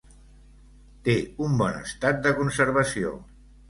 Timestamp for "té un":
1.09-1.61